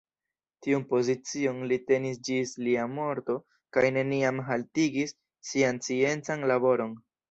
[0.67, 3.37] Tiun pozicion li tenis ĝis lia morto
[3.79, 5.19] kaj neniam haltigis
[5.55, 7.03] sian sciencan laboron.